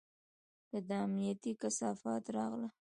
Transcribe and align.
که 0.69 0.77
دا 0.87 0.97
امنيتي 1.07 1.51
کثافات 1.61 2.23
راغله. 2.35 2.69